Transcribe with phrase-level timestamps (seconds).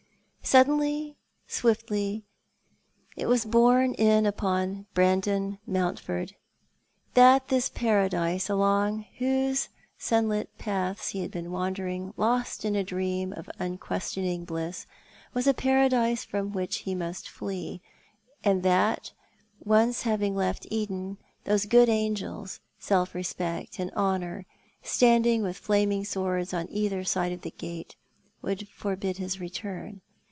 [0.43, 1.15] Suddenly,
[1.47, 2.25] swiftly
[3.15, 6.35] it was borne in upon Brandon Mountford
[7.13, 12.83] that this Paradise along whose sunlit paths he had been wander ing, lost in a
[12.83, 14.87] dream of unquestioning bliss—
[15.35, 17.79] was a Paradise from which he must flee;
[18.43, 19.13] and that,
[19.63, 21.85] once having left Eden, those Dreaming and Waking.
[21.85, 21.89] 91 good
[22.33, 24.47] angels, Self respect and Honour,
[24.83, 27.95] standing with flaming swords on either side of the gate,
[28.41, 30.01] would forbid his return.